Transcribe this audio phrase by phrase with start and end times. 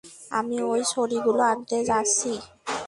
[0.31, 2.31] আমি ঐ ছড়িগুলো আনতে যাচ্ছি।